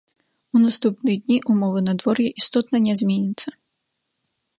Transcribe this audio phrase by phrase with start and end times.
[0.55, 3.49] У наступныя дні ўмовы надвор'я істотна не зменяцца.